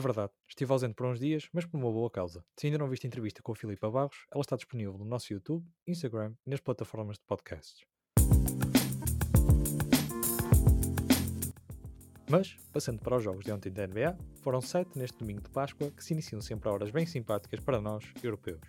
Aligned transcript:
É 0.00 0.02
verdade, 0.02 0.32
estive 0.48 0.72
ausente 0.72 0.94
por 0.94 1.04
uns 1.04 1.20
dias, 1.20 1.46
mas 1.52 1.66
por 1.66 1.76
uma 1.76 1.92
boa 1.92 2.10
causa. 2.10 2.42
Se 2.56 2.66
ainda 2.66 2.78
não 2.78 2.88
viste 2.88 3.06
a 3.06 3.08
entrevista 3.08 3.42
com 3.42 3.52
a 3.52 3.54
Filipa 3.54 3.90
Barros, 3.90 4.24
ela 4.32 4.40
está 4.40 4.56
disponível 4.56 4.96
no 4.96 5.04
nosso 5.04 5.30
YouTube, 5.30 5.62
Instagram 5.86 6.32
e 6.46 6.48
nas 6.48 6.58
plataformas 6.58 7.18
de 7.18 7.24
podcasts. 7.26 7.84
Mas, 12.30 12.56
passando 12.72 13.02
para 13.02 13.16
os 13.18 13.22
jogos 13.22 13.44
de 13.44 13.52
ontem 13.52 13.70
da 13.70 13.86
NBA, 13.86 14.16
foram 14.40 14.62
sete 14.62 14.98
neste 14.98 15.18
domingo 15.18 15.42
de 15.42 15.50
Páscoa 15.50 15.90
que 15.90 16.02
se 16.02 16.14
iniciam 16.14 16.40
sempre 16.40 16.70
a 16.70 16.72
horas 16.72 16.90
bem 16.90 17.04
simpáticas 17.04 17.60
para 17.60 17.78
nós, 17.78 18.02
europeus. 18.22 18.62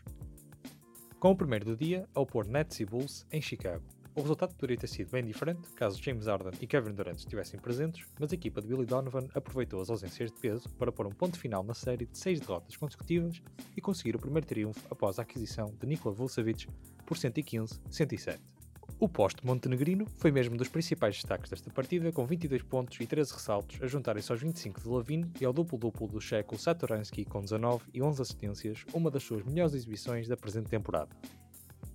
Com 1.17 1.31
o 1.31 1.37
primeiro 1.37 1.63
do 1.63 1.77
dia, 1.77 2.09
ao 2.13 2.25
pôr 2.25 2.45
Nets 2.45 2.77
e 2.81 2.85
Bulls 2.85 3.25
em 3.31 3.41
Chicago. 3.41 3.85
O 4.13 4.21
resultado 4.21 4.53
poderia 4.55 4.77
ter 4.77 4.87
sido 4.87 5.09
bem 5.09 5.23
diferente 5.23 5.69
caso 5.69 6.01
James 6.03 6.27
Harden 6.27 6.51
e 6.59 6.67
Kevin 6.67 6.91
Durant 6.91 7.17
estivessem 7.17 7.57
presentes, 7.57 8.05
mas 8.19 8.31
a 8.31 8.35
equipa 8.35 8.61
de 8.61 8.67
Billy 8.67 8.85
Donovan 8.85 9.27
aproveitou 9.33 9.79
as 9.79 9.89
ausências 9.89 10.29
de 10.29 10.37
peso 10.37 10.67
para 10.71 10.91
pôr 10.91 11.07
um 11.07 11.11
ponto 11.11 11.39
final 11.39 11.63
na 11.63 11.73
série 11.73 12.05
de 12.05 12.17
seis 12.17 12.41
derrotas 12.41 12.75
consecutivas 12.75 13.41
e 13.75 13.79
conseguir 13.79 14.17
o 14.17 14.19
primeiro 14.19 14.45
triunfo 14.45 14.85
após 14.91 15.17
a 15.17 15.21
aquisição 15.21 15.73
de 15.79 15.87
Nikola 15.87 16.13
Vucevic 16.13 16.67
por 17.05 17.15
115-107. 17.15 18.37
O 18.99 19.07
poste 19.07 19.45
montenegrino 19.45 20.05
foi 20.17 20.29
mesmo 20.29 20.57
dos 20.57 20.67
principais 20.67 21.15
destaques 21.15 21.49
desta 21.49 21.71
partida, 21.71 22.11
com 22.11 22.25
22 22.25 22.63
pontos 22.63 22.99
e 22.99 23.07
13 23.07 23.33
ressaltos, 23.33 23.81
a 23.81 23.87
juntarem-se 23.87 24.29
aos 24.29 24.41
25 24.41 24.81
de 24.81 24.89
Lavine 24.89 25.31
e 25.39 25.45
ao 25.45 25.53
duplo-duplo 25.53 26.07
do 26.07 26.19
checo 26.19 26.57
Satoransky 26.57 27.23
com 27.23 27.41
19 27.41 27.85
e 27.93 28.01
11 28.01 28.21
assistências, 28.21 28.85
uma 28.93 29.09
das 29.09 29.23
suas 29.23 29.43
melhores 29.43 29.73
exibições 29.73 30.27
da 30.27 30.35
presente 30.35 30.69
temporada. 30.69 31.09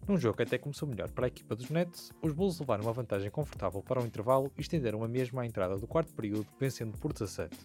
Num 0.08 0.16
jogo 0.16 0.36
que 0.36 0.44
até 0.44 0.56
começou 0.56 0.88
melhor 0.88 1.10
para 1.10 1.26
a 1.26 1.28
equipa 1.28 1.56
dos 1.56 1.68
Nets, 1.68 2.12
os 2.22 2.32
Bulls 2.32 2.60
levaram 2.60 2.84
uma 2.84 2.92
vantagem 2.92 3.28
confortável 3.28 3.82
para 3.82 4.00
o 4.00 4.06
intervalo 4.06 4.52
e 4.56 4.60
estenderam 4.60 5.02
a 5.02 5.08
mesma 5.08 5.42
à 5.42 5.46
entrada 5.46 5.76
do 5.76 5.86
quarto 5.86 6.12
período, 6.12 6.46
vencendo 6.60 6.96
por 6.96 7.12
17. 7.12 7.56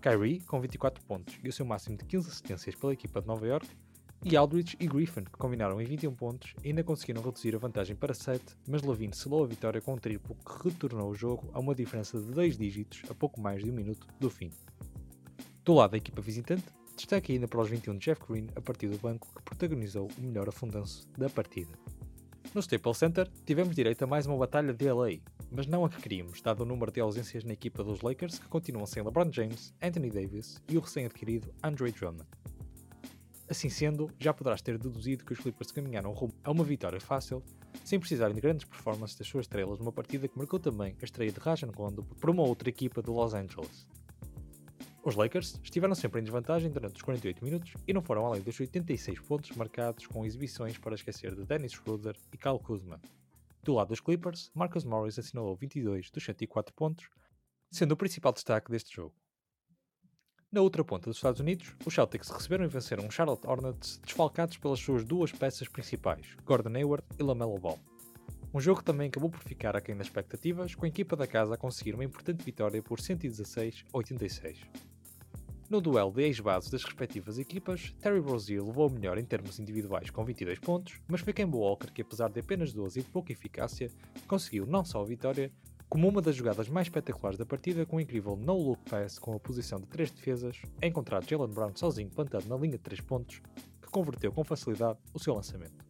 Kyrie, 0.00 0.40
com 0.40 0.60
24 0.60 1.04
pontos 1.04 1.38
e 1.44 1.48
o 1.48 1.52
seu 1.52 1.64
máximo 1.64 1.96
de 1.96 2.04
15 2.04 2.28
assistências 2.28 2.74
pela 2.74 2.92
equipa 2.92 3.20
de 3.20 3.28
Nova 3.28 3.46
York, 3.46 3.68
e 4.24 4.36
Aldridge 4.36 4.76
e 4.80 4.88
Griffin, 4.88 5.22
que 5.22 5.30
combinaram 5.32 5.80
em 5.80 5.84
21 5.84 6.14
pontos, 6.14 6.52
ainda 6.64 6.82
conseguiram 6.82 7.22
reduzir 7.22 7.54
a 7.54 7.58
vantagem 7.58 7.94
para 7.94 8.12
7, 8.12 8.44
mas 8.66 8.82
Lavine 8.82 9.14
selou 9.14 9.44
a 9.44 9.46
vitória 9.46 9.80
com 9.80 9.94
um 9.94 9.98
triplo 9.98 10.34
que 10.34 10.68
retornou 10.68 11.10
o 11.10 11.14
jogo 11.14 11.48
a 11.52 11.60
uma 11.60 11.76
diferença 11.76 12.18
de 12.20 12.32
2 12.32 12.56
dígitos 12.58 13.02
a 13.08 13.14
pouco 13.14 13.40
mais 13.40 13.62
de 13.62 13.70
um 13.70 13.74
minuto 13.74 14.08
do 14.18 14.28
fim. 14.28 14.50
Do 15.64 15.74
lado 15.74 15.92
da 15.92 15.96
equipa 15.96 16.20
visitante, 16.20 16.64
destaque 16.96 17.32
ainda 17.32 17.46
para 17.46 17.60
os 17.60 17.68
21 17.68 17.98
de 17.98 18.06
Jeff 18.06 18.20
Green 18.26 18.48
a 18.56 18.60
partir 18.60 18.88
do 18.88 18.98
banco 18.98 19.28
que 19.34 19.42
protagonizou 19.42 20.08
o 20.18 20.22
melhor 20.22 20.48
afundanço 20.48 21.08
da 21.16 21.28
partida. 21.28 21.70
No 22.54 22.60
Staples 22.60 22.96
Center, 22.96 23.30
tivemos 23.44 23.76
direito 23.76 24.02
a 24.02 24.06
mais 24.06 24.26
uma 24.26 24.38
batalha 24.38 24.72
de 24.72 24.90
LA, 24.90 25.18
mas 25.50 25.66
não 25.66 25.84
a 25.84 25.90
que 25.90 26.00
queríamos, 26.00 26.40
dado 26.40 26.62
o 26.62 26.64
número 26.64 26.90
de 26.90 27.00
ausências 27.00 27.44
na 27.44 27.52
equipa 27.52 27.84
dos 27.84 28.00
Lakers 28.00 28.38
que 28.38 28.48
continuam 28.48 28.86
sem 28.86 29.02
LeBron 29.02 29.30
James, 29.30 29.74
Anthony 29.82 30.10
Davis 30.10 30.62
e 30.68 30.78
o 30.78 30.80
recém-adquirido 30.80 31.52
Andre 31.62 31.92
Drummond. 31.92 32.26
Assim 33.48 33.68
sendo, 33.68 34.10
já 34.18 34.32
poderás 34.32 34.62
ter 34.62 34.78
deduzido 34.78 35.24
que 35.24 35.32
os 35.32 35.38
Clippers 35.38 35.70
caminharam 35.70 36.12
rumo 36.12 36.34
a 36.42 36.50
uma 36.50 36.64
vitória 36.64 37.00
fácil, 37.00 37.42
sem 37.84 38.00
precisarem 38.00 38.34
de 38.34 38.40
grandes 38.40 38.64
performances 38.64 39.16
das 39.16 39.28
suas 39.28 39.44
estrelas 39.44 39.78
numa 39.78 39.92
partida 39.92 40.26
que 40.26 40.38
marcou 40.38 40.58
também 40.58 40.96
a 41.00 41.04
estreia 41.04 41.30
de 41.30 41.38
Rajan 41.38 41.70
Rondo 41.70 42.02
por 42.02 42.30
uma 42.30 42.42
outra 42.42 42.68
equipa 42.68 43.02
de 43.02 43.10
Los 43.10 43.34
Angeles. 43.34 43.86
Os 45.06 45.14
Lakers 45.14 45.60
estiveram 45.62 45.94
sempre 45.94 46.20
em 46.20 46.24
desvantagem 46.24 46.68
durante 46.68 46.96
os 46.96 47.02
48 47.02 47.44
minutos 47.44 47.74
e 47.86 47.92
não 47.92 48.02
foram 48.02 48.26
além 48.26 48.42
dos 48.42 48.58
86 48.58 49.20
pontos 49.20 49.56
marcados 49.56 50.04
com 50.04 50.26
exibições 50.26 50.76
para 50.78 50.96
esquecer 50.96 51.32
de 51.32 51.44
Dennis 51.44 51.74
Schroeder 51.74 52.16
e 52.32 52.36
Kyle 52.36 52.58
Kuzma. 52.58 53.00
Do 53.62 53.74
lado 53.74 53.90
dos 53.90 54.00
Clippers, 54.00 54.50
Marcus 54.52 54.82
Morris 54.82 55.16
assinalou 55.16 55.54
22 55.54 56.10
dos 56.10 56.24
104 56.24 56.74
pontos, 56.74 57.08
sendo 57.70 57.92
o 57.92 57.96
principal 57.96 58.32
destaque 58.32 58.68
deste 58.68 58.96
jogo. 58.96 59.14
Na 60.50 60.60
outra 60.60 60.82
ponta 60.82 61.08
dos 61.08 61.18
Estados 61.18 61.40
Unidos, 61.40 61.76
os 61.86 61.94
Celtics 61.94 62.28
receberam 62.28 62.64
e 62.64 62.68
venceram 62.68 63.06
os 63.06 63.14
Charlotte 63.14 63.46
Hornets 63.46 63.98
desfalcados 63.98 64.56
pelas 64.56 64.80
suas 64.80 65.04
duas 65.04 65.30
peças 65.30 65.68
principais, 65.68 66.36
Gordon 66.44 66.76
Hayward 66.76 67.06
e 67.16 67.22
LaMelo 67.22 67.60
Ball. 67.60 67.78
Um 68.52 68.58
jogo 68.58 68.80
que 68.80 68.84
também 68.84 69.06
acabou 69.06 69.30
por 69.30 69.44
ficar 69.44 69.76
aquém 69.76 69.96
das 69.96 70.08
expectativas, 70.08 70.74
com 70.74 70.84
a 70.84 70.88
equipa 70.88 71.14
da 71.14 71.28
casa 71.28 71.54
a 71.54 71.58
conseguir 71.58 71.94
uma 71.94 72.04
importante 72.04 72.42
vitória 72.42 72.82
por 72.82 72.98
116 72.98 73.84
a 73.92 73.98
86. 73.98 74.58
No 75.68 75.80
duelo 75.80 76.12
de 76.12 76.22
ex-bases 76.22 76.70
das 76.70 76.84
respectivas 76.84 77.40
equipas, 77.40 77.92
Terry 78.00 78.20
Rozier 78.20 78.64
levou 78.64 78.88
o 78.88 78.92
melhor 78.92 79.18
em 79.18 79.24
termos 79.24 79.58
individuais 79.58 80.10
com 80.10 80.24
22 80.24 80.60
pontos, 80.60 81.00
mas 81.08 81.20
foi 81.20 81.32
Kemba 81.32 81.56
Walker 81.56 81.90
que, 81.90 82.02
apesar 82.02 82.30
de 82.30 82.38
apenas 82.38 82.72
12 82.72 83.00
e 83.00 83.02
de 83.02 83.10
pouca 83.10 83.32
eficácia, 83.32 83.90
conseguiu 84.28 84.64
não 84.64 84.84
só 84.84 85.02
a 85.02 85.04
vitória, 85.04 85.50
como 85.88 86.08
uma 86.08 86.22
das 86.22 86.36
jogadas 86.36 86.68
mais 86.68 86.86
espetaculares 86.86 87.36
da 87.36 87.44
partida 87.44 87.84
com 87.84 87.96
um 87.96 88.00
incrível 88.00 88.36
no-look 88.36 88.80
pass 88.88 89.18
com 89.18 89.34
a 89.34 89.40
posição 89.40 89.80
de 89.80 89.88
três 89.88 90.08
defesas, 90.08 90.62
a 90.80 90.86
encontrar 90.86 91.24
Jalen 91.24 91.50
Brown 91.50 91.74
sozinho 91.74 92.10
plantado 92.10 92.46
na 92.48 92.56
linha 92.56 92.76
de 92.76 92.84
3 92.84 93.00
pontos, 93.00 93.42
que 93.82 93.90
converteu 93.90 94.30
com 94.30 94.44
facilidade 94.44 95.00
o 95.12 95.18
seu 95.18 95.34
lançamento. 95.34 95.84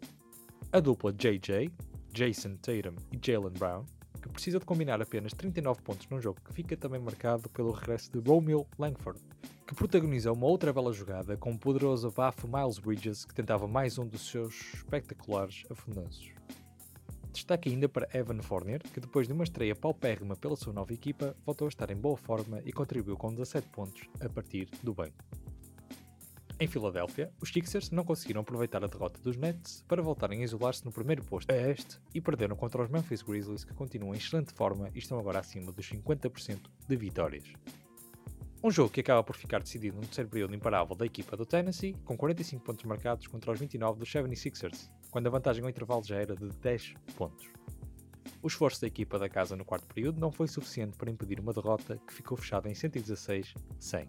A 0.72 0.80
dupla 0.80 1.12
JJ, 1.12 1.70
Jason 2.14 2.56
Tatum 2.56 2.96
e 3.12 3.18
Jalen 3.22 3.52
Brown, 3.52 3.84
que 4.22 4.28
precisa 4.30 4.58
de 4.58 4.64
combinar 4.64 5.02
apenas 5.02 5.34
39 5.34 5.82
pontos 5.82 6.08
num 6.08 6.20
jogo 6.20 6.40
que 6.42 6.54
fica 6.54 6.78
também 6.78 7.00
marcado 7.00 7.48
pelo 7.50 7.72
regresso 7.72 8.10
de 8.10 8.26
Romeo 8.26 8.66
Langford, 8.78 9.20
que 9.66 9.74
protagonizou 9.74 10.32
uma 10.32 10.46
outra 10.46 10.72
bela 10.72 10.92
jogada 10.92 11.36
com 11.36 11.52
o 11.52 11.58
poderoso 11.58 12.08
bafo 12.12 12.46
Miles 12.46 12.78
Bridges 12.78 13.24
que 13.24 13.34
tentava 13.34 13.66
mais 13.66 13.98
um 13.98 14.06
dos 14.06 14.28
seus 14.28 14.54
espetaculares 14.74 15.64
afundanços. 15.68 16.30
Destaque 17.32 17.68
ainda 17.68 17.88
para 17.88 18.08
Evan 18.16 18.40
Fournier, 18.40 18.80
que 18.80 19.00
depois 19.00 19.26
de 19.26 19.32
uma 19.32 19.42
estreia 19.42 19.74
paupérrima 19.74 20.36
pela 20.36 20.56
sua 20.56 20.72
nova 20.72 20.92
equipa, 20.92 21.36
voltou 21.44 21.66
a 21.66 21.68
estar 21.68 21.90
em 21.90 21.96
boa 21.96 22.16
forma 22.16 22.62
e 22.64 22.72
contribuiu 22.72 23.16
com 23.16 23.34
17 23.34 23.68
pontos 23.68 24.08
a 24.20 24.28
partir 24.28 24.70
do 24.84 24.94
banco. 24.94 25.24
Em 26.60 26.68
Filadélfia, 26.68 27.30
os 27.40 27.50
Sixers 27.50 27.90
não 27.90 28.04
conseguiram 28.04 28.42
aproveitar 28.42 28.82
a 28.84 28.86
derrota 28.86 29.20
dos 29.20 29.36
Nets 29.36 29.84
para 29.88 30.00
voltarem 30.00 30.40
a 30.40 30.44
isolar-se 30.44 30.84
no 30.84 30.92
primeiro 30.92 31.24
posto 31.24 31.50
a 31.50 31.56
este 31.56 31.98
e 32.14 32.20
perderam 32.20 32.56
contra 32.56 32.82
os 32.82 32.88
Memphis 32.88 33.20
Grizzlies 33.20 33.64
que 33.64 33.74
continuam 33.74 34.14
em 34.14 34.18
excelente 34.18 34.54
forma 34.54 34.88
e 34.94 34.98
estão 34.98 35.18
agora 35.18 35.40
acima 35.40 35.72
dos 35.72 35.90
50% 35.90 36.60
de 36.88 36.96
vitórias. 36.96 37.52
Um 38.66 38.70
jogo 38.72 38.90
que 38.90 38.98
acaba 38.98 39.22
por 39.22 39.36
ficar 39.36 39.60
decidido 39.60 39.94
no 39.94 40.02
terceiro 40.02 40.28
período 40.28 40.52
imparável 40.52 40.96
da 40.96 41.06
equipa 41.06 41.36
do 41.36 41.46
Tennessee, 41.46 41.94
com 42.04 42.16
45 42.16 42.64
pontos 42.64 42.84
marcados 42.84 43.28
contra 43.28 43.52
os 43.52 43.60
29 43.60 44.00
dos 44.00 44.08
76ers, 44.08 44.90
quando 45.08 45.28
a 45.28 45.30
vantagem 45.30 45.62
ao 45.62 45.70
intervalo 45.70 46.02
já 46.02 46.16
era 46.16 46.34
de 46.34 46.48
10 46.48 46.94
pontos. 47.16 47.46
O 48.42 48.48
esforço 48.48 48.80
da 48.80 48.88
equipa 48.88 49.20
da 49.20 49.28
casa 49.28 49.54
no 49.54 49.64
quarto 49.64 49.86
período 49.86 50.18
não 50.18 50.32
foi 50.32 50.48
suficiente 50.48 50.96
para 50.96 51.08
impedir 51.08 51.38
uma 51.38 51.52
derrota 51.52 51.96
que 52.04 52.12
ficou 52.12 52.36
fechada 52.36 52.68
em 52.68 52.72
116-100. 52.72 54.08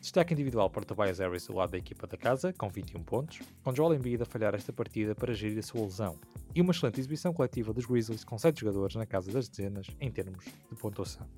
Destaque 0.00 0.34
individual 0.34 0.68
para 0.68 0.84
Tobias 0.84 1.20
Harris 1.20 1.46
do 1.46 1.54
lado 1.54 1.70
da 1.70 1.78
equipa 1.78 2.08
da 2.08 2.16
casa, 2.16 2.52
com 2.52 2.68
21 2.68 3.04
pontos, 3.04 3.38
com 3.62 3.72
Joel 3.72 3.94
Embiid 3.94 4.20
a 4.20 4.26
falhar 4.26 4.52
esta 4.52 4.72
partida 4.72 5.14
para 5.14 5.32
gerir 5.32 5.60
a 5.60 5.62
sua 5.62 5.82
lesão, 5.82 6.18
e 6.52 6.60
uma 6.60 6.72
excelente 6.72 6.98
exibição 6.98 7.32
coletiva 7.32 7.72
dos 7.72 7.86
Grizzlies 7.86 8.24
com 8.24 8.36
7 8.36 8.62
jogadores 8.62 8.96
na 8.96 9.06
casa 9.06 9.30
das 9.30 9.48
dezenas 9.48 9.86
em 10.00 10.10
termos 10.10 10.44
de 10.44 10.74
pontuação. 10.74 11.28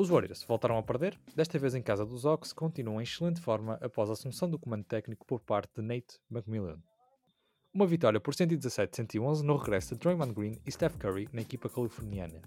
Os 0.00 0.08
Warriors 0.08 0.42
voltaram 0.44 0.78
a 0.78 0.82
perder, 0.82 1.20
desta 1.36 1.58
vez 1.58 1.74
em 1.74 1.82
casa 1.82 2.06
dos 2.06 2.24
Hawks, 2.24 2.54
continuam 2.54 3.02
em 3.02 3.04
excelente 3.04 3.38
forma 3.38 3.78
após 3.82 4.08
a 4.08 4.14
assunção 4.14 4.48
do 4.48 4.58
comando 4.58 4.82
técnico 4.82 5.26
por 5.26 5.40
parte 5.40 5.74
de 5.76 5.82
Nate 5.82 6.18
McMillan. 6.30 6.78
Uma 7.70 7.86
vitória 7.86 8.18
por 8.18 8.32
117-111 8.32 9.42
no 9.42 9.58
regresso 9.58 9.94
de 9.94 10.00
Draymond 10.00 10.32
Green 10.32 10.58
e 10.64 10.72
Steph 10.72 10.96
Curry 10.96 11.28
na 11.34 11.42
equipa 11.42 11.68
californiana. 11.68 12.40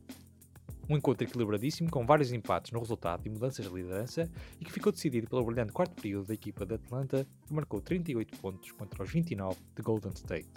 Um 0.89 0.97
encontro 0.97 1.27
equilibradíssimo 1.27 1.91
com 1.91 2.07
vários 2.07 2.33
empates 2.33 2.71
no 2.71 2.79
resultado 2.79 3.27
e 3.27 3.29
mudanças 3.29 3.67
de 3.67 3.71
liderança 3.71 4.27
e 4.59 4.65
que 4.65 4.73
ficou 4.73 4.91
decidido 4.91 5.29
pelo 5.29 5.45
brilhante 5.45 5.73
quarto 5.73 5.93
período 6.01 6.25
da 6.25 6.33
equipa 6.33 6.65
de 6.65 6.73
Atlanta, 6.73 7.23
que 7.45 7.53
marcou 7.53 7.79
38 7.79 8.35
pontos 8.39 8.71
contra 8.71 9.03
os 9.03 9.11
29 9.11 9.59
de 9.75 9.83
Golden 9.83 10.13
State. 10.13 10.49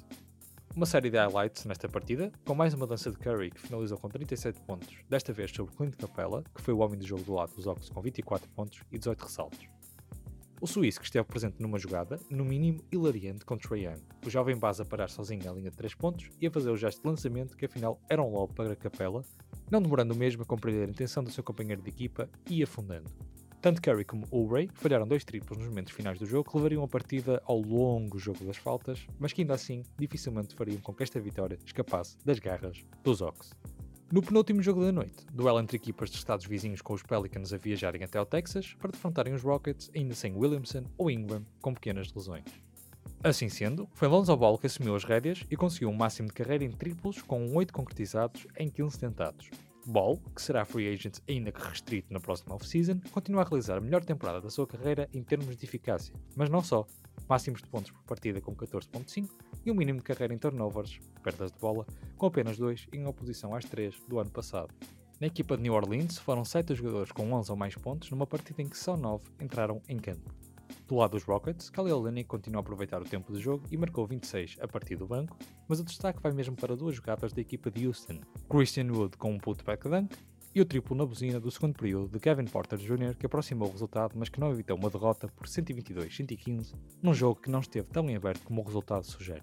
Uma 0.77 0.85
série 0.85 1.09
de 1.09 1.17
highlights 1.17 1.65
nesta 1.65 1.89
partida, 1.89 2.31
com 2.45 2.55
mais 2.55 2.75
uma 2.75 2.87
dança 2.87 3.11
de 3.11 3.17
Curry 3.17 3.51
que 3.51 3.63
finalizou 3.63 3.97
com 3.97 4.11
37 4.11 4.61
pontos, 4.61 4.95
desta 5.09 5.33
vez 5.33 5.51
sobre 5.51 5.75
Clint 5.75 5.97
Capella, 5.97 6.45
que 6.55 6.61
foi 6.61 6.75
o 6.75 6.81
homem 6.81 6.99
do 6.99 7.07
jogo 7.07 7.23
do 7.23 7.33
lado 7.33 7.55
dos 7.55 7.67
Hawks 7.67 7.89
com 7.89 8.03
24 8.03 8.47
pontos 8.51 8.83
e 8.93 8.99
18 8.99 9.23
ressaltos. 9.23 9.67
O 10.61 10.67
suíço 10.67 11.01
que 11.01 11.07
esteve 11.07 11.27
presente 11.27 11.63
numa 11.63 11.79
jogada, 11.79 12.21
no 12.29 12.45
mínimo 12.45 12.85
hilariante 12.93 13.43
com 13.47 13.57
Trae 13.57 13.87
Young, 13.87 14.03
o 14.27 14.29
jovem 14.29 14.55
base 14.55 14.83
a 14.83 14.85
parar 14.85 15.09
sozinho 15.09 15.47
na 15.47 15.53
linha 15.53 15.71
de 15.71 15.77
3 15.79 15.95
pontos 15.95 16.29
e 16.39 16.47
a 16.47 16.51
fazer 16.51 16.69
o 16.69 16.77
gesto 16.77 17.01
de 17.01 17.09
lançamento 17.09 17.57
que 17.57 17.65
afinal 17.65 17.99
era 18.07 18.23
um 18.23 18.31
lob 18.31 18.53
para 18.53 18.77
Capela, 18.77 19.25
não 19.71 19.81
demorando 19.81 20.15
mesmo 20.15 20.43
a 20.43 20.45
compreender 20.45 20.87
a 20.87 20.91
intenção 20.91 21.25
do 21.25 21.31
seu 21.31 21.43
companheiro 21.43 21.81
de 21.81 21.89
equipa 21.89 22.29
e 22.51 22.63
afundando. 22.63 23.11
Tanto 23.67 23.83
Curry 23.83 24.05
como 24.05 24.29
Ulray 24.31 24.71
falharam 24.75 25.09
dois 25.09 25.25
triplos 25.25 25.59
nos 25.59 25.67
momentos 25.67 25.93
finais 25.93 26.21
do 26.21 26.25
jogo 26.25 26.49
que 26.49 26.57
levariam 26.57 26.85
a 26.85 26.87
partida 26.87 27.43
ao 27.45 27.59
longo 27.61 28.17
jogo 28.17 28.45
das 28.45 28.57
faltas, 28.57 29.05
mas 29.19 29.33
que 29.33 29.43
ainda 29.43 29.55
assim 29.55 29.83
dificilmente 29.99 30.55
fariam 30.55 30.81
com 30.81 30.95
que 30.95 31.03
esta 31.03 31.19
vitória 31.19 31.59
escapasse 31.67 32.17
das 32.25 32.39
garras 32.39 32.85
dos 33.03 33.21
Ox. 33.21 33.51
No 34.13 34.23
penúltimo 34.23 34.63
jogo 34.63 34.85
da 34.85 34.93
noite, 34.93 35.27
duelo 35.33 35.59
entre 35.59 35.79
equipas 35.79 36.11
de 36.11 36.17
estados 36.17 36.47
vizinhos 36.47 36.81
com 36.81 36.95
os 36.95 37.03
Pelicans 37.03 37.53
a 37.53 37.57
viajarem 37.57 38.05
até 38.05 38.19
ao 38.19 38.25
Texas 38.25 38.73
para 38.79 38.93
defrontarem 38.93 39.35
os 39.35 39.43
Rockets, 39.43 39.91
ainda 39.97 40.15
sem 40.15 40.33
Williamson 40.33 40.85
ou 40.97 41.11
Ingram, 41.11 41.45
com 41.61 41.75
pequenas 41.75 42.13
lesões. 42.13 42.45
Assim 43.25 43.49
sendo, 43.49 43.89
foi 43.95 44.07
Lonzo 44.07 44.37
Ball 44.37 44.59
que 44.59 44.69
assumiu 44.69 44.95
as 44.95 45.03
rédeas 45.03 45.43
e 45.51 45.57
conseguiu 45.57 45.89
um 45.89 45.97
máximo 45.97 46.29
de 46.29 46.35
carreira 46.35 46.63
em 46.63 46.71
triplos 46.71 47.21
com 47.21 47.53
8 47.53 47.73
concretizados 47.73 48.47
em 48.57 48.71
15 48.71 48.97
tentados. 48.97 49.51
Ball, 49.87 50.21
que 50.35 50.43
será 50.43 50.65
free 50.65 50.93
agent 50.93 51.19
ainda 51.29 51.53
que 51.53 51.63
restrito 51.63 52.13
na 52.13 52.19
próxima 52.19 52.55
off-season, 52.55 52.99
continua 53.13 53.43
a 53.43 53.45
realizar 53.45 53.79
a 53.79 53.81
melhor 53.81 54.05
temporada 54.05 54.41
da 54.41 54.51
sua 54.51 54.67
carreira 54.67 55.09
em 55.15 55.23
termos 55.23 55.57
de 55.57 55.65
eficácia, 55.65 56.15
mas 56.35 56.51
não 56.51 56.63
só. 56.63 56.87
Máximos 57.29 57.63
de 57.63 57.69
pontos 57.69 57.91
por 57.93 58.03
partida 58.03 58.41
com 58.41 58.55
14.5 58.55 59.29
e 59.65 59.71
um 59.71 59.75
mínimo 59.75 59.99
de 59.99 60.05
carreira 60.05 60.35
em 60.35 60.39
turnovers, 60.39 60.99
perdas 61.23 61.53
de 61.53 61.59
bola, 61.59 61.87
com 62.17 62.27
apenas 62.27 62.59
2 62.59 62.89
em 62.93 63.07
oposição 63.07 63.55
às 63.55 63.65
3 63.65 63.95
do 64.09 64.19
ano 64.19 64.31
passado. 64.31 64.75
Na 65.21 65.29
equipa 65.29 65.57
de 65.57 65.63
New 65.63 65.73
Orleans 65.73 66.19
foram 66.19 66.45
7 66.45 66.75
jogadores 66.75 67.11
com 67.11 67.33
11 67.33 67.51
ou 67.51 67.57
mais 67.57 67.75
pontos 67.75 68.11
numa 68.11 68.27
partida 68.27 68.61
em 68.63 68.69
que 68.69 68.77
só 68.77 68.97
9 68.97 69.25
entraram 69.41 69.81
em 69.89 69.99
campo. 69.99 70.35
Do 70.87 70.95
lado 70.95 71.13
dos 71.13 71.25
Rockets, 71.25 71.69
Khalil 71.71 72.01
Lenny 72.01 72.23
continua 72.23 72.61
a 72.61 72.63
aproveitar 72.63 73.03
o 73.03 73.05
tempo 73.05 73.33
de 73.33 73.41
jogo 73.41 73.65
e 73.73 73.77
marcou 73.77 74.07
26 74.07 74.59
a 74.61 74.69
partir 74.69 74.95
do 74.95 75.05
banco, 75.05 75.37
mas 75.67 75.81
o 75.81 75.85
destaque 75.85 76.23
vai 76.23 76.31
mesmo 76.31 76.55
para 76.55 76.77
duas 76.77 76.95
jogadas 76.95 77.33
da 77.33 77.41
equipa 77.41 77.73
de 77.73 77.87
Houston, 77.87 78.21
Christian 78.49 78.93
Wood 78.93 79.17
com 79.17 79.33
um 79.33 79.39
putback 79.39 79.89
dunk 79.89 80.17
e 80.55 80.61
o 80.61 80.65
triplo 80.65 80.97
na 80.97 81.05
buzina 81.05 81.41
do 81.41 81.51
segundo 81.51 81.75
período 81.75 82.09
de 82.13 82.21
Kevin 82.21 82.45
Porter 82.45 82.79
Jr., 82.79 83.17
que 83.17 83.27
aproximou 83.27 83.69
o 83.69 83.73
resultado, 83.73 84.13
mas 84.17 84.29
que 84.29 84.39
não 84.39 84.53
evitou 84.53 84.79
uma 84.79 84.89
derrota 84.89 85.27
por 85.27 85.49
122-115, 85.49 86.73
num 87.03 87.13
jogo 87.13 87.41
que 87.41 87.51
não 87.51 87.61
esteve 87.61 87.89
tão 87.89 88.09
em 88.09 88.15
aberto 88.15 88.45
como 88.45 88.63
o 88.63 88.65
resultado 88.65 89.05
sugere. 89.05 89.43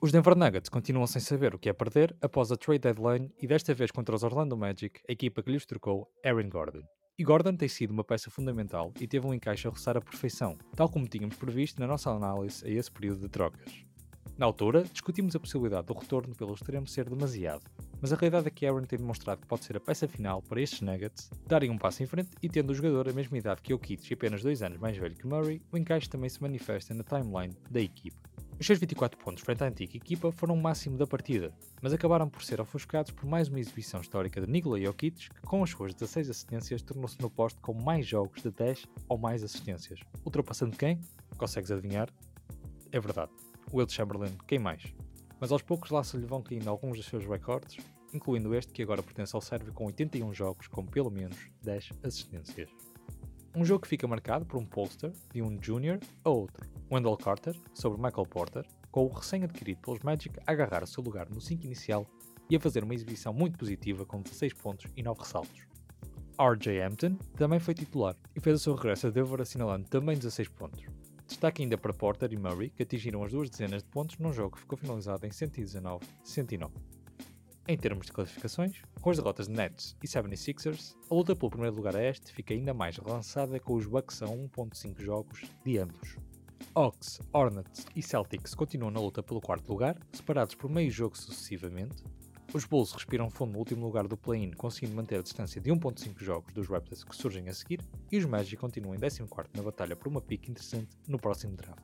Os 0.00 0.10
Denver 0.10 0.36
Nuggets 0.36 0.68
continuam 0.68 1.06
sem 1.06 1.22
saber 1.22 1.54
o 1.54 1.58
que 1.60 1.68
é 1.68 1.72
perder 1.72 2.12
após 2.20 2.50
a 2.50 2.56
trade 2.56 2.80
deadline 2.80 3.32
e 3.40 3.46
desta 3.46 3.72
vez 3.72 3.92
contra 3.92 4.16
os 4.16 4.24
Orlando 4.24 4.56
Magic, 4.56 5.00
a 5.08 5.12
equipa 5.12 5.44
que 5.44 5.52
lhes 5.52 5.64
trocou 5.64 6.10
Aaron 6.24 6.50
Gordon. 6.50 6.82
E 7.22 7.24
Gordon 7.24 7.54
tem 7.54 7.68
sido 7.68 7.92
uma 7.92 8.02
peça 8.02 8.32
fundamental 8.32 8.92
e 9.00 9.06
teve 9.06 9.24
um 9.24 9.32
encaixe 9.32 9.68
a 9.68 9.70
roçar 9.70 9.96
a 9.96 10.00
perfeição, 10.00 10.58
tal 10.74 10.88
como 10.88 11.06
tínhamos 11.06 11.36
previsto 11.36 11.80
na 11.80 11.86
nossa 11.86 12.10
análise 12.10 12.66
a 12.66 12.68
esse 12.68 12.90
período 12.90 13.20
de 13.20 13.28
trocas. 13.28 13.84
Na 14.36 14.44
altura, 14.44 14.82
discutimos 14.82 15.36
a 15.36 15.38
possibilidade 15.38 15.86
do 15.86 15.92
retorno 15.92 16.34
pelo 16.34 16.52
extremo 16.52 16.84
ser 16.88 17.08
demasiado, 17.08 17.62
mas 18.00 18.12
a 18.12 18.16
realidade 18.16 18.48
é 18.48 18.50
que 18.50 18.66
Aaron 18.66 18.82
tem 18.82 18.98
demonstrado 18.98 19.40
que 19.40 19.46
pode 19.46 19.64
ser 19.64 19.76
a 19.76 19.80
peça 19.80 20.08
final 20.08 20.42
para 20.42 20.60
estes 20.60 20.80
Nuggets 20.80 21.30
darem 21.46 21.70
um 21.70 21.78
passo 21.78 22.02
em 22.02 22.06
frente 22.06 22.30
e 22.42 22.48
tendo 22.48 22.70
o 22.70 22.74
jogador 22.74 23.08
a 23.08 23.12
mesma 23.12 23.38
idade 23.38 23.62
que 23.62 23.72
o 23.72 23.78
Kits 23.78 24.10
e 24.10 24.14
apenas 24.14 24.42
dois 24.42 24.60
anos 24.60 24.78
mais 24.78 24.96
velho 24.96 25.14
que 25.14 25.24
Murray, 25.24 25.62
o 25.70 25.78
encaixe 25.78 26.10
também 26.10 26.28
se 26.28 26.42
manifesta 26.42 26.92
na 26.92 27.04
timeline 27.04 27.56
da 27.70 27.80
equipe. 27.80 28.18
Os 28.62 28.66
seus 28.66 28.78
24 28.78 29.18
pontos 29.18 29.42
frente 29.42 29.64
à 29.64 29.66
antiga 29.66 29.96
equipa 29.96 30.30
foram 30.30 30.54
o 30.54 30.62
máximo 30.62 30.96
da 30.96 31.04
partida, 31.04 31.52
mas 31.82 31.92
acabaram 31.92 32.28
por 32.28 32.44
ser 32.44 32.60
ofuscados 32.60 33.10
por 33.10 33.26
mais 33.26 33.48
uma 33.48 33.58
exibição 33.58 34.00
histórica 34.00 34.40
de 34.40 34.48
Nikola 34.48 34.80
Jokic, 34.80 35.30
que 35.30 35.40
com 35.40 35.64
as 35.64 35.70
suas 35.70 35.92
16 35.92 36.30
assistências 36.30 36.80
tornou-se 36.80 37.20
no 37.20 37.28
posto 37.28 37.60
com 37.60 37.74
mais 37.74 38.06
jogos 38.06 38.40
de 38.40 38.52
10 38.52 38.86
ou 39.08 39.18
mais 39.18 39.42
assistências. 39.42 39.98
Ultrapassando 40.24 40.76
quem? 40.76 41.00
Consegues 41.36 41.72
adivinhar? 41.72 42.08
É 42.92 43.00
verdade. 43.00 43.32
Will 43.74 43.88
Chamberlain, 43.88 44.30
quem 44.46 44.60
mais? 44.60 44.94
Mas 45.40 45.50
aos 45.50 45.62
poucos 45.62 45.90
lá 45.90 46.04
se 46.04 46.16
lhe 46.16 46.24
vão 46.24 46.40
caindo 46.40 46.70
alguns 46.70 46.96
dos 46.96 47.06
seus 47.06 47.26
recordes, 47.26 47.84
incluindo 48.14 48.54
este 48.54 48.72
que 48.72 48.84
agora 48.84 49.02
pertence 49.02 49.34
ao 49.34 49.42
Sérvio 49.42 49.72
com 49.72 49.86
81 49.86 50.32
jogos 50.32 50.68
com 50.68 50.86
pelo 50.86 51.10
menos 51.10 51.50
10 51.64 51.90
assistências. 52.04 52.70
Um 53.56 53.64
jogo 53.64 53.82
que 53.82 53.88
fica 53.88 54.06
marcado 54.06 54.46
por 54.46 54.56
um 54.56 54.64
poster 54.64 55.12
de 55.32 55.42
um 55.42 55.60
Junior 55.60 55.98
a 56.24 56.30
outro, 56.30 56.64
Wendell 56.92 57.16
Carter, 57.16 57.56
sobre 57.72 58.00
Michael 58.00 58.26
Porter, 58.26 58.66
com 58.90 59.06
o 59.06 59.08
recém-adquirido 59.08 59.80
pelos 59.80 60.00
Magic 60.00 60.38
a 60.46 60.52
agarrar 60.52 60.84
o 60.84 60.86
seu 60.86 61.02
lugar 61.02 61.30
no 61.30 61.40
5 61.40 61.64
inicial 61.64 62.06
e 62.50 62.56
a 62.56 62.60
fazer 62.60 62.84
uma 62.84 62.94
exibição 62.94 63.32
muito 63.32 63.58
positiva 63.58 64.04
com 64.04 64.20
16 64.20 64.52
pontos 64.52 64.92
e 64.94 65.02
9 65.02 65.20
ressaltos. 65.20 65.66
RJ 66.38 66.82
Hampton 66.82 67.16
também 67.34 67.58
foi 67.58 67.72
titular 67.72 68.14
e 68.36 68.40
fez 68.40 68.56
o 68.56 68.62
seu 68.62 68.74
regresso 68.74 69.06
a 69.06 69.10
Denver 69.10 69.40
assinalando 69.40 69.88
também 69.88 70.16
16 70.16 70.48
pontos. 70.48 70.84
Destaque 71.26 71.62
ainda 71.62 71.78
para 71.78 71.94
Porter 71.94 72.30
e 72.30 72.36
Murray, 72.36 72.68
que 72.68 72.82
atingiram 72.82 73.24
as 73.24 73.32
duas 73.32 73.48
dezenas 73.48 73.82
de 73.82 73.88
pontos 73.88 74.18
num 74.18 74.32
jogo 74.32 74.56
que 74.56 74.60
ficou 74.60 74.76
finalizado 74.76 75.26
em 75.26 75.30
119-109. 75.30 76.70
Em 77.66 77.78
termos 77.78 78.06
de 78.06 78.12
classificações, 78.12 78.82
com 79.00 79.08
as 79.08 79.16
derrotas 79.16 79.46
de 79.46 79.54
Nets 79.54 79.96
e 80.02 80.06
76ers, 80.06 80.94
a 81.10 81.14
luta 81.14 81.34
pelo 81.34 81.50
primeiro 81.50 81.76
lugar 81.76 81.96
a 81.96 82.02
este 82.02 82.32
fica 82.32 82.52
ainda 82.52 82.74
mais 82.74 82.98
relançada 82.98 83.58
com 83.60 83.74
os 83.74 83.86
Bucks 83.86 84.20
a 84.20 84.26
1.5 84.26 85.00
jogos 85.00 85.42
de 85.64 85.78
ambos. 85.78 86.16
Hawks, 86.74 87.20
Hornets 87.32 87.86
e 87.94 88.02
Celtics 88.02 88.54
continuam 88.54 88.90
na 88.90 89.00
luta 89.00 89.22
pelo 89.22 89.40
quarto 89.40 89.68
lugar, 89.68 89.96
separados 90.12 90.54
por 90.54 90.70
meio 90.70 90.90
jogo 90.90 91.16
sucessivamente. 91.16 92.04
Os 92.54 92.64
Bulls 92.64 92.92
respiram 92.92 93.30
fundo 93.30 93.52
no 93.52 93.58
último 93.58 93.84
lugar 93.84 94.06
do 94.06 94.16
play-in, 94.16 94.50
conseguindo 94.52 94.96
manter 94.96 95.18
a 95.18 95.22
distância 95.22 95.60
de 95.60 95.70
1.5 95.70 96.22
jogos 96.22 96.52
dos 96.52 96.68
Raptors 96.68 97.04
que 97.04 97.16
surgem 97.16 97.48
a 97.48 97.54
seguir, 97.54 97.80
e 98.10 98.18
os 98.18 98.24
Magic 98.26 98.56
continuam 98.56 98.94
em 98.94 98.98
14 98.98 99.28
na 99.54 99.62
batalha 99.62 99.96
por 99.96 100.08
uma 100.08 100.20
pique 100.20 100.50
interessante 100.50 100.96
no 101.08 101.18
próximo 101.18 101.56
draft. 101.56 101.82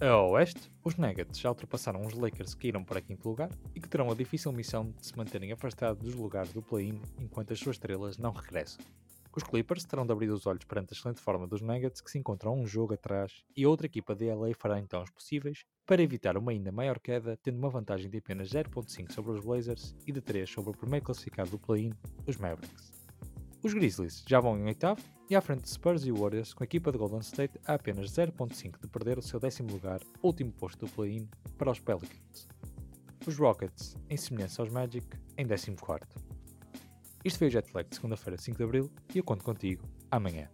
A 0.00 0.16
oeste, 0.16 0.72
os 0.82 0.96
Nuggets 0.96 1.38
já 1.38 1.50
ultrapassaram 1.50 2.06
os 2.06 2.14
Lakers 2.14 2.54
que 2.54 2.68
irão 2.68 2.82
para 2.82 3.02
quinto 3.02 3.28
lugar 3.28 3.50
e 3.74 3.80
que 3.80 3.88
terão 3.88 4.10
a 4.10 4.14
difícil 4.14 4.50
missão 4.50 4.90
de 4.90 5.06
se 5.06 5.14
manterem 5.14 5.52
afastados 5.52 6.02
dos 6.02 6.14
lugares 6.14 6.52
do 6.54 6.62
play-in 6.62 7.02
enquanto 7.18 7.52
as 7.52 7.58
suas 7.58 7.76
estrelas 7.76 8.16
não 8.16 8.32
regressam. 8.32 8.82
Os 9.34 9.44
Clippers 9.44 9.84
terão 9.84 10.04
de 10.04 10.12
abrir 10.12 10.28
os 10.30 10.44
olhos 10.44 10.64
perante 10.64 10.92
a 10.92 10.96
excelente 10.96 11.20
forma 11.20 11.46
dos 11.46 11.60
Nuggets 11.60 12.00
que 12.00 12.10
se 12.10 12.18
encontram 12.18 12.58
um 12.58 12.66
jogo 12.66 12.94
atrás 12.94 13.44
e 13.56 13.64
outra 13.64 13.86
equipa 13.86 14.12
de 14.14 14.28
LA 14.32 14.54
fará 14.56 14.80
então 14.80 15.00
os 15.02 15.10
possíveis 15.10 15.64
para 15.86 16.02
evitar 16.02 16.36
uma 16.36 16.50
ainda 16.50 16.72
maior 16.72 16.98
queda, 16.98 17.38
tendo 17.40 17.58
uma 17.58 17.70
vantagem 17.70 18.10
de 18.10 18.18
apenas 18.18 18.48
0.5 18.50 19.12
sobre 19.12 19.30
os 19.32 19.44
Blazers 19.44 19.94
e 20.04 20.10
de 20.10 20.20
3 20.20 20.50
sobre 20.50 20.70
o 20.70 20.76
primeiro 20.76 21.06
classificado 21.06 21.50
do 21.50 21.58
play-in, 21.58 21.92
os 22.26 22.36
Mavericks. 22.36 22.92
Os 23.62 23.72
Grizzlies 23.72 24.24
já 24.26 24.40
vão 24.40 24.58
em 24.58 24.64
oitavo 24.64 25.00
e 25.28 25.36
à 25.36 25.40
frente 25.40 25.62
de 25.62 25.70
Spurs 25.70 26.04
e 26.04 26.10
Warriors, 26.10 26.52
com 26.52 26.64
a 26.64 26.66
equipa 26.66 26.90
de 26.90 26.98
Golden 26.98 27.20
State 27.20 27.60
a 27.64 27.74
apenas 27.74 28.10
0.5 28.10 28.80
de 28.80 28.88
perder 28.88 29.16
o 29.16 29.22
seu 29.22 29.38
décimo 29.38 29.70
lugar, 29.70 30.00
último 30.22 30.50
posto 30.50 30.86
do 30.86 30.92
play-in, 30.92 31.28
para 31.56 31.70
os 31.70 31.78
Pelicans. 31.78 32.48
Os 33.26 33.36
Rockets, 33.36 33.96
em 34.08 34.16
semelhança 34.16 34.62
aos 34.62 34.72
Magic, 34.72 35.06
em 35.36 35.46
14 35.46 36.29
Isto 37.22 37.40
foi 37.40 37.48
o 37.48 37.50
Jetlag 37.50 37.88
de 37.88 37.96
segunda-feira, 37.96 38.38
5 38.38 38.56
de 38.56 38.64
Abril, 38.64 38.90
e 39.14 39.18
eu 39.18 39.24
conto 39.24 39.44
contigo 39.44 39.86
amanhã. 40.10 40.48